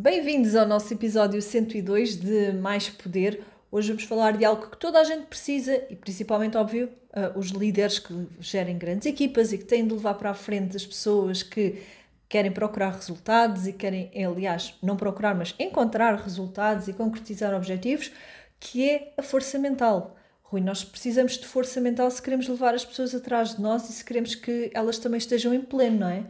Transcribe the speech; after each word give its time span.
Bem-vindos 0.00 0.54
ao 0.54 0.64
nosso 0.64 0.94
episódio 0.94 1.42
102 1.42 2.20
de 2.20 2.52
Mais 2.52 2.88
Poder. 2.88 3.42
Hoje 3.68 3.88
vamos 3.88 4.04
falar 4.04 4.36
de 4.36 4.44
algo 4.44 4.70
que 4.70 4.76
toda 4.76 5.00
a 5.00 5.02
gente 5.02 5.26
precisa 5.26 5.74
e, 5.90 5.96
principalmente, 5.96 6.56
óbvio, 6.56 6.88
uh, 7.10 7.36
os 7.36 7.48
líderes 7.48 7.98
que 7.98 8.14
gerem 8.38 8.78
grandes 8.78 9.08
equipas 9.08 9.52
e 9.52 9.58
que 9.58 9.64
têm 9.64 9.84
de 9.84 9.92
levar 9.92 10.14
para 10.14 10.30
a 10.30 10.34
frente 10.34 10.76
as 10.76 10.86
pessoas 10.86 11.42
que 11.42 11.82
querem 12.28 12.52
procurar 12.52 12.92
resultados 12.92 13.66
e 13.66 13.72
querem, 13.72 14.12
aliás, 14.24 14.72
não 14.80 14.96
procurar, 14.96 15.34
mas 15.34 15.52
encontrar 15.58 16.14
resultados 16.14 16.86
e 16.86 16.92
concretizar 16.92 17.52
objetivos, 17.52 18.12
que 18.60 18.88
é 18.88 19.12
a 19.16 19.22
força 19.22 19.58
mental. 19.58 20.16
Rui, 20.44 20.60
nós 20.60 20.84
precisamos 20.84 21.36
de 21.36 21.44
força 21.44 21.80
mental 21.80 22.08
se 22.08 22.22
queremos 22.22 22.46
levar 22.46 22.72
as 22.72 22.84
pessoas 22.84 23.16
atrás 23.16 23.56
de 23.56 23.60
nós 23.60 23.90
e 23.90 23.92
se 23.92 24.04
queremos 24.04 24.36
que 24.36 24.70
elas 24.72 24.96
também 24.96 25.18
estejam 25.18 25.52
em 25.52 25.60
pleno, 25.60 25.98
não 25.98 26.08
é? 26.08 26.24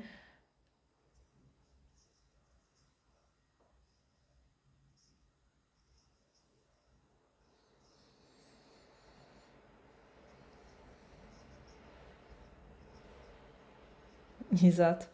Exato. 14.63 15.07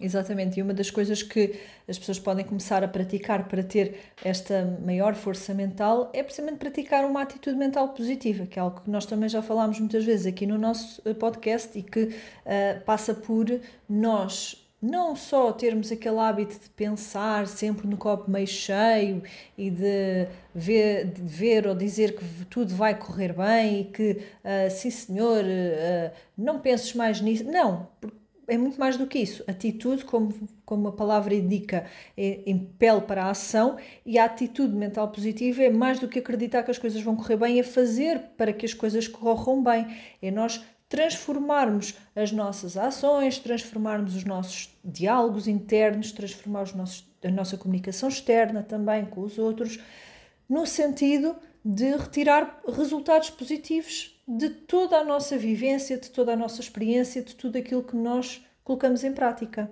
Exatamente, 0.00 0.58
e 0.58 0.62
uma 0.62 0.74
das 0.74 0.90
coisas 0.90 1.22
que 1.22 1.54
as 1.88 1.96
pessoas 1.96 2.18
podem 2.18 2.44
começar 2.44 2.82
a 2.82 2.88
praticar 2.88 3.46
para 3.46 3.62
ter 3.62 3.96
esta 4.24 4.64
maior 4.84 5.14
força 5.14 5.54
mental 5.54 6.10
é 6.12 6.20
precisamente 6.20 6.58
praticar 6.58 7.04
uma 7.04 7.22
atitude 7.22 7.56
mental 7.56 7.90
positiva, 7.90 8.44
que 8.44 8.58
é 8.58 8.62
algo 8.62 8.80
que 8.80 8.90
nós 8.90 9.06
também 9.06 9.28
já 9.28 9.40
falámos 9.40 9.78
muitas 9.78 10.04
vezes 10.04 10.26
aqui 10.26 10.46
no 10.46 10.58
nosso 10.58 11.00
eh, 11.04 11.14
podcast 11.14 11.78
e 11.78 11.82
que 11.82 12.06
uh, 12.06 12.84
passa 12.84 13.14
por 13.14 13.46
nós 13.88 14.60
não 14.82 15.16
só 15.16 15.50
termos 15.52 15.90
aquele 15.90 16.18
hábito 16.18 16.58
de 16.58 16.68
pensar 16.70 17.46
sempre 17.46 17.86
no 17.86 17.96
copo 17.96 18.30
meio 18.30 18.46
cheio 18.46 19.22
e 19.56 19.70
de 19.70 20.26
ver, 20.54 21.06
de 21.06 21.22
ver 21.22 21.66
ou 21.66 21.74
dizer 21.74 22.16
que 22.16 22.44
tudo 22.46 22.74
vai 22.74 22.98
correr 22.98 23.32
bem 23.32 23.80
e 23.80 23.84
que, 23.84 24.10
uh, 24.44 24.70
sim 24.70 24.90
senhor, 24.90 25.42
uh, 25.42 26.10
não 26.36 26.58
penses 26.60 26.92
mais 26.94 27.20
nisso. 27.20 27.44
Não, 27.44 27.88
porque 28.00 28.23
é 28.48 28.58
muito 28.58 28.78
mais 28.78 28.96
do 28.96 29.06
que 29.06 29.18
isso. 29.18 29.44
Atitude, 29.46 30.04
como, 30.04 30.32
como 30.64 30.88
a 30.88 30.92
palavra 30.92 31.34
indica, 31.34 31.86
é, 32.16 32.42
impele 32.46 33.00
para 33.00 33.24
a 33.24 33.30
ação 33.30 33.76
e 34.04 34.18
a 34.18 34.24
atitude 34.24 34.74
mental 34.74 35.08
positiva 35.08 35.62
é 35.62 35.70
mais 35.70 35.98
do 35.98 36.08
que 36.08 36.18
acreditar 36.18 36.62
que 36.62 36.70
as 36.70 36.78
coisas 36.78 37.02
vão 37.02 37.16
correr 37.16 37.36
bem, 37.36 37.58
é 37.58 37.62
fazer 37.62 38.20
para 38.36 38.52
que 38.52 38.66
as 38.66 38.74
coisas 38.74 39.08
corram 39.08 39.62
bem. 39.62 39.86
É 40.20 40.30
nós 40.30 40.64
transformarmos 40.88 41.94
as 42.14 42.30
nossas 42.30 42.76
ações, 42.76 43.38
transformarmos 43.38 44.14
os 44.14 44.24
nossos 44.24 44.70
diálogos 44.84 45.48
internos, 45.48 46.12
transformar 46.12 46.62
os 46.62 46.74
nossos, 46.74 47.04
a 47.24 47.30
nossa 47.30 47.56
comunicação 47.56 48.08
externa 48.08 48.62
também 48.62 49.04
com 49.04 49.22
os 49.22 49.38
outros, 49.38 49.80
no 50.48 50.66
sentido 50.66 51.34
de 51.64 51.96
retirar 51.96 52.60
resultados 52.68 53.30
positivos 53.30 54.13
de 54.28 54.50
toda 54.50 54.98
a 54.98 55.04
nossa 55.04 55.38
vivência, 55.38 55.98
de 55.98 56.10
toda 56.10 56.32
a 56.34 56.36
nossa 56.36 56.60
experiência, 56.60 57.22
de 57.22 57.34
tudo 57.34 57.56
aquilo 57.58 57.82
que 57.84 57.96
nós 57.96 58.42
colocamos 58.64 59.02
em 59.04 59.12
prática. 59.14 59.70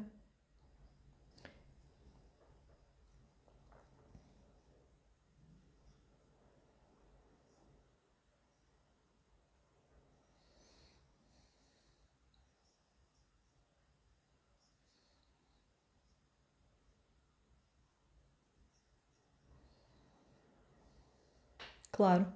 Claro. 21.90 22.32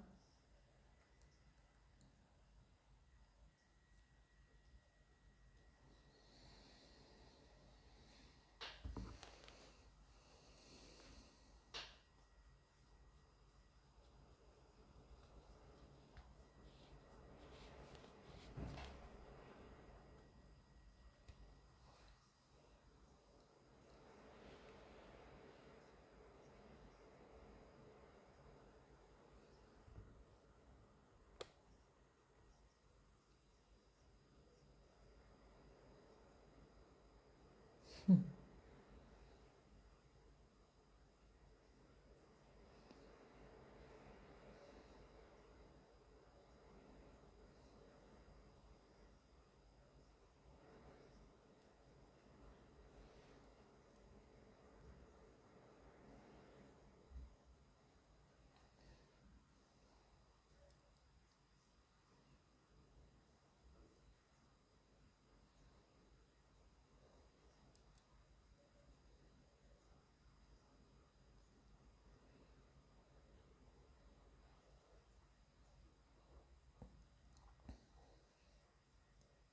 Hmm. 38.06 38.35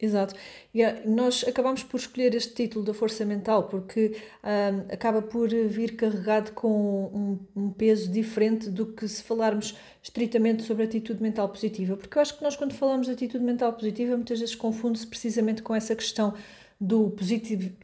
Exato. 0.03 0.35
E 0.73 0.83
ah, 0.83 1.01
nós 1.05 1.45
acabamos 1.47 1.81
por 1.81 1.97
escolher 1.97 2.35
este 2.35 2.53
título 2.53 2.83
da 2.83 2.93
força 2.93 3.23
mental 3.23 3.69
porque 3.69 4.17
um, 4.43 4.93
acaba 4.93 5.21
por 5.21 5.47
vir 5.47 5.95
carregado 5.95 6.51
com 6.51 7.05
um, 7.05 7.39
um, 7.55 7.69
peso 7.71 8.11
diferente 8.11 8.69
do 8.69 8.87
que 8.87 9.07
se 9.07 9.23
falarmos 9.23 9.77
estritamente 10.01 10.63
sobre 10.63 10.83
atitude 10.83 11.23
mental 11.23 11.47
positiva. 11.47 11.95
Porque 11.95 12.17
eu 12.17 12.21
acho 12.21 12.37
que 12.37 12.43
nós, 12.43 12.57
quando 12.57 12.73
falamos 12.73 13.07
de 13.07 13.13
atitude 13.13 13.45
mental 13.45 13.71
positiva, 13.71 14.17
muitas 14.17 14.41
vezes 14.41 14.55
confunde-se 14.55 15.07
precisamente 15.07 15.63
com 15.63 15.73
essa 15.73 15.95
questão 15.95 16.33
do 16.83 17.11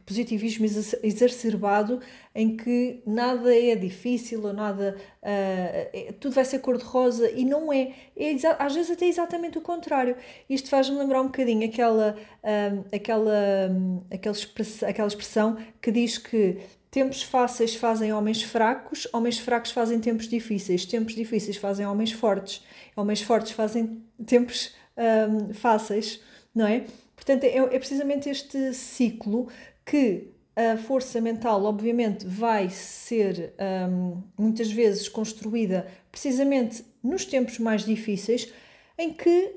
positivismo 0.04 0.66
exacerbado 1.02 2.02
em 2.34 2.54
que 2.54 3.02
nada 3.06 3.56
é 3.56 3.74
difícil 3.74 4.44
ou 4.44 4.52
nada 4.52 4.94
uh, 5.22 6.12
tudo 6.20 6.34
vai 6.34 6.44
ser 6.44 6.58
cor-de-rosa 6.58 7.30
e 7.30 7.42
não 7.46 7.72
é. 7.72 7.94
é 8.14 8.36
às 8.58 8.74
vezes 8.74 8.90
até 8.90 9.06
exatamente 9.06 9.56
o 9.56 9.62
contrário. 9.62 10.16
Isto 10.50 10.68
faz-me 10.68 10.98
lembrar 10.98 11.22
um 11.22 11.28
bocadinho 11.28 11.66
aquela, 11.66 12.14
uh, 12.44 12.84
aquela, 12.94 13.70
um, 13.70 14.02
aquela, 14.10 14.36
expressão, 14.36 14.86
aquela 14.86 15.08
expressão 15.08 15.56
que 15.80 15.90
diz 15.90 16.18
que 16.18 16.58
tempos 16.90 17.22
fáceis 17.22 17.74
fazem 17.74 18.12
homens 18.12 18.42
fracos, 18.42 19.08
homens 19.14 19.38
fracos 19.38 19.70
fazem 19.70 19.98
tempos 19.98 20.28
difíceis, 20.28 20.84
tempos 20.84 21.14
difíceis 21.14 21.56
fazem 21.56 21.86
homens 21.86 22.12
fortes, 22.12 22.62
homens 22.94 23.22
fortes 23.22 23.52
fazem 23.52 24.02
tempos 24.26 24.74
um, 24.94 25.54
fáceis, 25.54 26.20
não 26.54 26.66
é? 26.66 26.84
Portanto, 27.20 27.44
é, 27.44 27.56
é 27.58 27.78
precisamente 27.78 28.30
este 28.30 28.72
ciclo 28.72 29.48
que 29.84 30.28
a 30.56 30.78
força 30.78 31.20
mental, 31.20 31.62
obviamente, 31.64 32.26
vai 32.26 32.70
ser 32.70 33.52
um, 33.90 34.22
muitas 34.38 34.72
vezes 34.72 35.06
construída 35.06 35.86
precisamente 36.10 36.82
nos 37.04 37.26
tempos 37.26 37.58
mais 37.58 37.84
difíceis, 37.84 38.50
em 38.98 39.12
que 39.12 39.54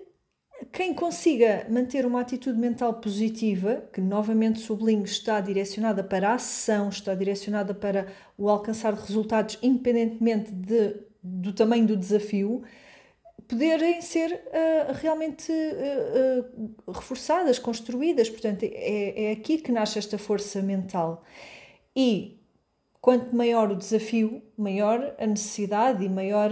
quem 0.72 0.94
consiga 0.94 1.66
manter 1.70 2.06
uma 2.06 2.20
atitude 2.20 2.60
mental 2.60 2.96
positiva, 2.96 3.84
que 3.94 4.02
novamente 4.02 4.60
sublinho 4.60 5.04
está 5.06 5.40
direcionada 5.40 6.04
para 6.04 6.30
a 6.30 6.36
ação, 6.36 6.90
está 6.90 7.16
direcionada 7.16 7.74
para 7.74 8.08
o 8.38 8.50
alcançar 8.50 8.94
de 8.94 9.02
resultados 9.02 9.58
independentemente 9.62 10.52
de, 10.52 10.96
do 11.22 11.54
tamanho 11.54 11.88
do 11.88 11.98
desafio, 11.98 12.64
poderem 13.48 14.02
ser 14.02 14.32
uh, 14.32 14.94
realmente 14.94 15.52
uh, 15.52 16.76
uh, 16.88 16.92
reforçadas, 16.92 17.60
construídas. 17.60 18.30
Portanto, 18.30 18.64
é, 18.64 19.26
é 19.26 19.32
aqui 19.32 19.58
que 19.58 19.72
nasce 19.72 20.00
esta 20.00 20.18
força 20.18 20.62
mental. 20.62 21.24
E 21.96 22.40
quanto 23.02 23.36
maior 23.36 23.72
o 23.72 23.76
desafio, 23.76 24.42
maior 24.58 25.16
a 25.20 25.26
necessidade 25.26 26.04
e 26.04 26.10
maior 26.10 26.50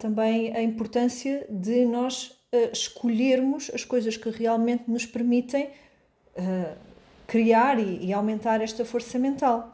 também 0.00 0.56
a 0.56 0.62
importância 0.62 1.46
de 1.48 1.84
nós 1.84 2.36
escolhermos 2.72 3.70
as 3.74 3.84
coisas 3.84 4.16
que 4.16 4.30
realmente 4.30 4.90
nos 4.90 5.04
permitem 5.04 5.70
criar 7.26 7.78
e, 7.78 8.06
e 8.06 8.12
aumentar 8.12 8.62
esta 8.62 8.84
força 8.84 9.18
mental. 9.18 9.72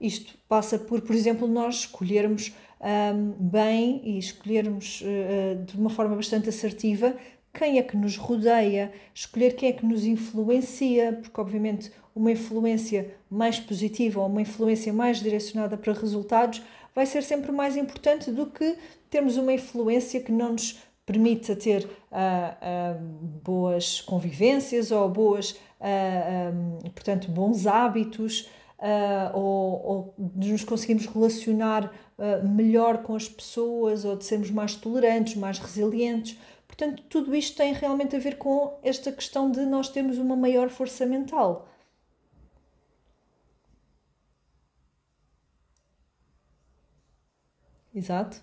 Isto 0.00 0.34
passa 0.48 0.78
por, 0.78 1.00
por 1.02 1.14
exemplo, 1.14 1.46
nós 1.46 1.76
escolhermos 1.76 2.52
um, 2.80 3.32
bem 3.38 4.00
e 4.04 4.18
escolhermos 4.18 5.02
uh, 5.02 5.64
de 5.64 5.76
uma 5.76 5.90
forma 5.90 6.16
bastante 6.16 6.48
assertiva 6.48 7.14
quem 7.52 7.78
é 7.78 7.82
que 7.82 7.96
nos 7.96 8.16
rodeia, 8.16 8.92
escolher 9.12 9.54
quem 9.56 9.70
é 9.70 9.72
que 9.72 9.84
nos 9.84 10.04
influencia, 10.04 11.18
porque 11.20 11.40
obviamente 11.40 11.90
uma 12.14 12.30
influência 12.30 13.14
mais 13.28 13.58
positiva 13.58 14.20
ou 14.20 14.26
uma 14.26 14.42
influência 14.42 14.92
mais 14.92 15.20
direcionada 15.20 15.76
para 15.76 15.92
resultados 15.92 16.62
vai 16.94 17.06
ser 17.06 17.22
sempre 17.22 17.50
mais 17.52 17.76
importante 17.76 18.30
do 18.30 18.46
que 18.46 18.76
termos 19.08 19.36
uma 19.36 19.52
influência 19.52 20.20
que 20.20 20.32
não 20.32 20.52
nos 20.52 20.78
permita 21.04 21.56
ter 21.56 21.84
uh, 21.84 21.86
uh, 21.86 23.02
boas 23.42 24.00
convivências 24.00 24.92
ou 24.92 25.08
boas, 25.08 25.52
uh, 25.80 26.54
um, 26.54 26.90
portanto, 26.90 27.30
bons 27.30 27.66
hábitos 27.66 28.48
ou, 29.34 29.82
ou 29.84 30.14
nos 30.34 30.64
conseguirmos 30.64 31.04
relacionar 31.04 31.92
uh, 32.20 32.46
melhor 32.48 33.02
com 33.02 33.16
as 33.16 33.28
pessoas 33.28 34.04
ou 34.04 34.16
de 34.16 34.24
sermos 34.24 34.50
mais 34.50 34.74
tolerantes, 34.76 35.34
mais 35.36 35.58
resilientes. 35.58 36.38
Portanto, 36.66 37.02
tudo 37.08 37.34
isto 37.34 37.56
tem 37.56 37.72
realmente 37.72 38.14
a 38.14 38.18
ver 38.18 38.38
com 38.38 38.78
esta 38.82 39.10
questão 39.12 39.50
de 39.50 39.60
nós 39.66 39.88
termos 39.88 40.18
uma 40.18 40.36
maior 40.36 40.68
força 40.70 41.04
mental. 41.06 41.68
Exato. 47.94 48.40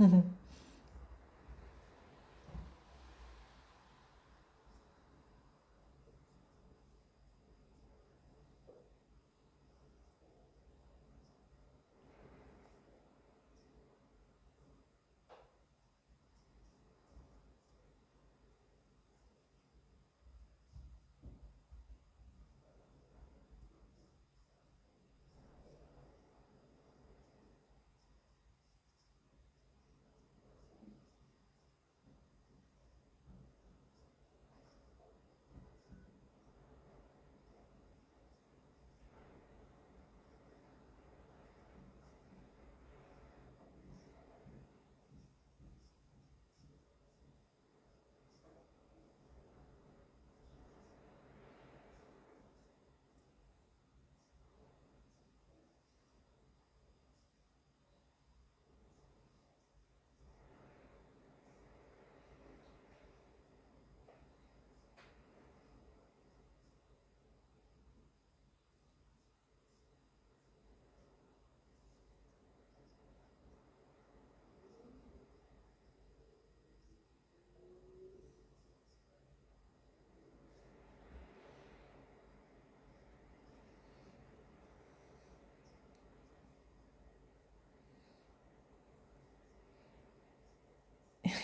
Mm-hmm. 0.00 0.20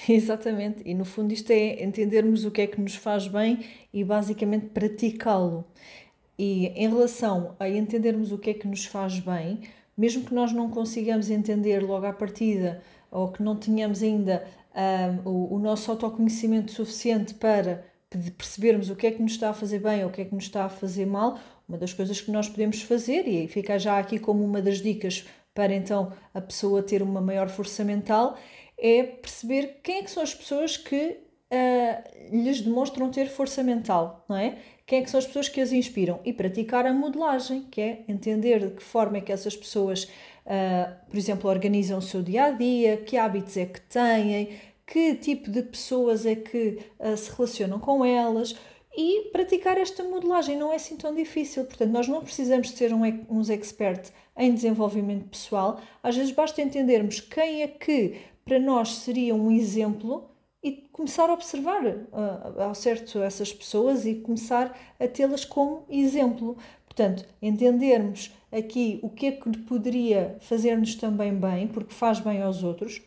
Exatamente, 0.08 0.82
e 0.84 0.94
no 0.94 1.04
fundo 1.04 1.32
isto 1.32 1.50
é 1.50 1.82
entendermos 1.82 2.44
o 2.44 2.50
que 2.50 2.62
é 2.62 2.66
que 2.66 2.80
nos 2.80 2.94
faz 2.94 3.26
bem 3.26 3.64
e 3.92 4.04
basicamente 4.04 4.66
praticá-lo. 4.66 5.64
E 6.38 6.66
em 6.68 6.88
relação 6.88 7.54
a 7.58 7.68
entendermos 7.68 8.32
o 8.32 8.38
que 8.38 8.50
é 8.50 8.54
que 8.54 8.66
nos 8.66 8.84
faz 8.84 9.18
bem, 9.20 9.61
mesmo 9.96 10.25
que 10.25 10.34
nós 10.34 10.52
não 10.52 10.68
consigamos 10.68 11.30
entender 11.30 11.80
logo 11.80 12.06
à 12.06 12.12
partida 12.12 12.82
ou 13.11 13.28
que 13.28 13.42
não 13.42 13.56
tenhamos 13.56 14.02
ainda 14.02 14.44
um, 15.25 15.30
o, 15.30 15.54
o 15.54 15.58
nosso 15.58 15.90
autoconhecimento 15.90 16.73
suficiente 16.73 17.34
para 17.34 17.84
percebermos 18.37 18.90
o 18.90 18.96
que 18.96 19.06
é 19.06 19.11
que 19.11 19.23
nos 19.23 19.32
está 19.32 19.50
a 19.50 19.54
fazer 19.54 19.78
bem 19.78 20.02
ou 20.02 20.11
o 20.11 20.12
que 20.12 20.23
é 20.23 20.25
que 20.25 20.34
nos 20.34 20.44
está 20.44 20.64
a 20.64 20.68
fazer 20.68 21.06
mal, 21.06 21.38
uma 21.68 21.78
das 21.78 21.92
coisas 21.92 22.20
que 22.20 22.30
nós 22.30 22.49
podemos 22.49 22.82
fazer, 22.82 23.26
e 23.26 23.49
fica 23.49 23.78
já 23.78 23.99
aqui 23.99 24.18
como 24.18 24.44
uma 24.44 24.61
das 24.61 24.78
dicas 24.80 25.25
para 25.54 25.73
então 25.73 26.12
a 26.32 26.40
pessoa 26.40 26.82
ter 26.82 27.00
uma 27.02 27.20
maior 27.20 27.49
força 27.49 27.84
mental, 27.84 28.37
é 28.85 29.03
perceber 29.03 29.81
quem 29.83 30.00
é 30.00 30.03
que 30.03 30.11
são 30.11 30.23
as 30.23 30.35
pessoas 30.35 30.76
que 30.76 31.17
uh, 31.50 32.37
lhes 32.37 32.61
demonstram 32.61 33.11
ter 33.11 33.31
força 33.31 33.62
mental, 33.62 34.26
não 34.29 34.37
é? 34.37 34.59
Quem 34.85 34.99
é 34.99 35.03
que 35.03 35.11
são 35.11 35.17
as 35.17 35.26
pessoas 35.26 35.49
que 35.49 35.59
as 35.59 35.73
inspiram? 35.73 36.21
E 36.23 36.35
praticar 36.35 36.85
a 36.85 36.93
modelagem, 36.93 37.62
que 37.71 37.81
é 37.81 38.05
entender 38.07 38.61
de 38.61 38.76
que 38.76 38.83
forma 38.83 39.17
é 39.17 39.21
que 39.23 39.33
essas 39.33 39.57
pessoas, 39.57 40.05
uh, 40.05 40.95
por 41.09 41.17
exemplo, 41.17 41.49
organizam 41.49 41.97
o 41.97 42.03
seu 42.03 42.23
dia 42.23 42.45
a 42.45 42.50
dia, 42.50 42.99
que 42.99 43.17
hábitos 43.17 43.57
é 43.57 43.64
que 43.64 43.81
têm, 43.81 44.50
que 44.87 45.14
tipo 45.14 45.50
de 45.50 45.62
pessoas 45.62 46.26
é 46.26 46.35
que 46.35 46.79
uh, 46.99 47.17
se 47.17 47.35
relacionam 47.35 47.79
com 47.79 48.05
elas 48.05 48.55
e 48.95 49.31
praticar 49.33 49.79
esta 49.79 50.05
modelagem 50.05 50.59
não 50.59 50.71
é 50.71 50.76
assim 50.76 50.99
tão 50.99 51.14
difícil. 51.14 51.64
Portanto, 51.64 51.91
nós 51.91 52.07
não 52.07 52.23
precisamos 52.23 52.69
de 52.69 52.76
ser 52.76 52.93
um, 52.93 53.00
uns 53.31 53.49
experts 53.49 54.12
em 54.37 54.53
desenvolvimento 54.53 55.29
pessoal, 55.29 55.81
às 56.03 56.17
vezes 56.17 56.33
basta 56.33 56.61
entendermos 56.61 57.21
quem 57.21 57.62
é 57.62 57.69
que 57.69 58.34
para 58.44 58.58
nós 58.58 58.96
seria 58.96 59.34
um 59.34 59.50
exemplo 59.50 60.28
e 60.62 60.72
começar 60.92 61.28
a 61.28 61.34
observar 61.34 61.84
uh, 61.84 62.62
ao 62.62 62.74
certo 62.74 63.18
essas 63.20 63.52
pessoas 63.52 64.06
e 64.06 64.14
começar 64.14 64.76
a 64.98 65.06
tê-las 65.06 65.44
como 65.44 65.84
exemplo. 65.88 66.56
Portanto, 66.86 67.26
entendermos 67.42 68.32
aqui 68.50 69.00
o 69.02 69.10
que 69.10 69.26
é 69.26 69.32
que 69.32 69.58
poderia 69.58 70.36
fazer-nos 70.40 70.94
também 70.94 71.34
bem, 71.34 71.68
porque 71.68 71.92
faz 71.92 72.20
bem 72.20 72.40
aos 72.40 72.62
outros. 72.62 73.02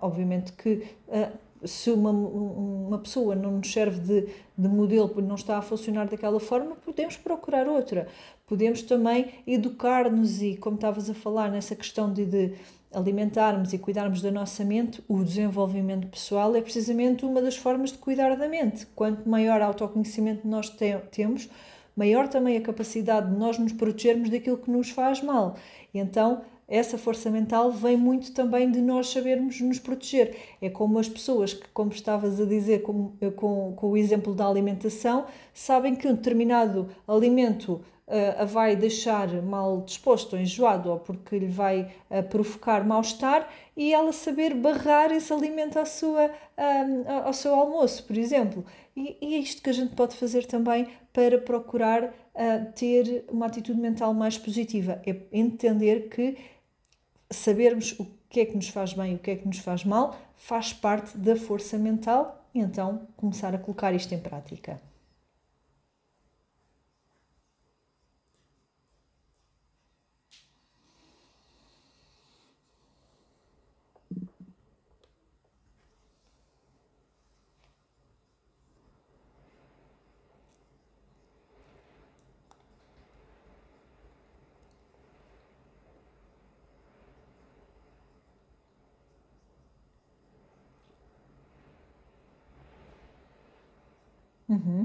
Obviamente 0.00 0.52
que 0.52 0.84
uh, 1.08 1.66
se 1.66 1.90
uma, 1.90 2.10
uma 2.10 2.98
pessoa 2.98 3.34
não 3.34 3.52
nos 3.52 3.72
serve 3.72 4.00
de, 4.00 4.28
de 4.56 4.68
modelo 4.68 5.08
porque 5.08 5.28
não 5.28 5.34
está 5.34 5.58
a 5.58 5.62
funcionar 5.62 6.08
daquela 6.08 6.40
forma, 6.40 6.76
podemos 6.76 7.16
procurar 7.16 7.68
outra. 7.68 8.08
Podemos 8.46 8.82
também 8.82 9.30
educar-nos 9.46 10.42
e, 10.42 10.56
como 10.56 10.76
estavas 10.76 11.08
a 11.08 11.14
falar 11.14 11.50
nessa 11.50 11.74
questão 11.74 12.12
de, 12.12 12.24
de 12.26 12.54
alimentarmos 12.94 13.72
e 13.72 13.78
cuidarmos 13.78 14.22
da 14.22 14.30
nossa 14.30 14.64
mente, 14.64 15.02
o 15.08 15.22
desenvolvimento 15.22 16.08
pessoal 16.08 16.54
é 16.54 16.60
precisamente 16.60 17.24
uma 17.24 17.40
das 17.40 17.56
formas 17.56 17.92
de 17.92 17.98
cuidar 17.98 18.36
da 18.36 18.48
mente. 18.48 18.86
Quanto 18.94 19.28
maior 19.28 19.60
autoconhecimento 19.60 20.46
nós 20.46 20.68
te 20.68 20.96
temos, 21.10 21.48
maior 21.96 22.28
também 22.28 22.56
a 22.56 22.60
capacidade 22.60 23.30
de 23.30 23.36
nós 23.36 23.58
nos 23.58 23.72
protegermos 23.72 24.30
daquilo 24.30 24.58
que 24.58 24.70
nos 24.70 24.90
faz 24.90 25.22
mal. 25.22 25.56
E 25.92 25.98
então, 25.98 26.42
essa 26.68 26.96
força 26.96 27.30
mental 27.30 27.70
vem 27.70 27.96
muito 27.96 28.32
também 28.32 28.70
de 28.70 28.80
nós 28.80 29.08
sabermos 29.08 29.60
nos 29.60 29.78
proteger. 29.78 30.36
É 30.60 30.70
como 30.70 30.98
as 30.98 31.08
pessoas 31.08 31.52
que, 31.52 31.68
como 31.68 31.92
estavas 31.92 32.40
a 32.40 32.44
dizer 32.44 32.82
com, 32.82 33.12
com, 33.36 33.74
com 33.76 33.90
o 33.90 33.96
exemplo 33.96 34.34
da 34.34 34.46
alimentação, 34.46 35.26
sabem 35.52 35.94
que 35.94 36.08
um 36.08 36.14
determinado 36.14 36.88
alimento 37.06 37.80
uh, 38.06 38.42
a 38.42 38.44
vai 38.44 38.76
deixar 38.76 39.30
mal 39.42 39.82
disposto 39.82 40.34
ou 40.34 40.40
enjoado 40.40 40.90
ou 40.90 40.98
porque 40.98 41.38
lhe 41.38 41.46
vai 41.46 41.90
uh, 42.10 42.22
provocar 42.22 42.84
mal-estar 42.84 43.48
e 43.76 43.92
ela 43.92 44.12
saber 44.12 44.54
barrar 44.54 45.10
esse 45.12 45.32
alimento 45.32 45.78
à 45.78 45.84
sua, 45.84 46.26
uh, 46.26 47.24
ao 47.24 47.32
seu 47.32 47.54
almoço, 47.54 48.04
por 48.04 48.16
exemplo. 48.16 48.64
E, 48.94 49.16
e, 49.20 49.34
é 49.34 49.38
isto 49.38 49.62
que 49.62 49.70
a 49.70 49.72
gente 49.72 49.94
pode 49.94 50.14
fazer 50.16 50.44
também 50.46 50.88
para 51.12 51.38
procurar 51.38 52.12
ter 52.74 53.24
uma 53.30 53.46
atitude 53.46 53.78
mental 53.78 54.14
mais 54.14 54.38
positiva. 54.38 55.02
É 55.06 55.16
entender 55.32 56.08
que 56.08 56.36
sabermos 57.30 57.98
o 57.98 58.06
que 58.28 58.40
é 58.40 58.46
que 58.46 58.56
nos 58.56 58.68
faz 58.68 58.94
bem 58.94 59.12
e 59.12 59.14
o 59.16 59.18
que 59.18 59.30
é 59.30 59.36
que 59.36 59.46
nos 59.46 59.58
faz 59.58 59.84
mal 59.84 60.16
faz 60.36 60.72
parte 60.72 61.16
da 61.16 61.36
força 61.36 61.76
mental 61.78 62.46
e 62.54 62.60
então 62.60 63.06
começar 63.16 63.54
a 63.54 63.58
colocar 63.58 63.92
isto 63.92 64.14
em 64.14 64.18
prática. 64.18 64.80
Mm-hmm. 94.52 94.82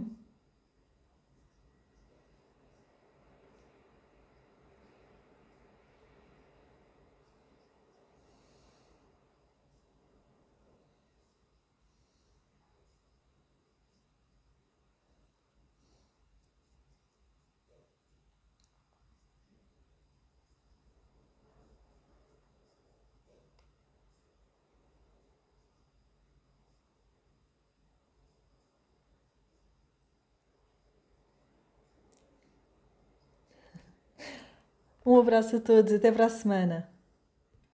Um 35.07 35.17
abraço 35.17 35.55
a 35.55 35.59
todos, 35.61 35.93
até 35.93 36.11
para 36.11 36.25
a 36.25 36.29
semana. 36.29 36.85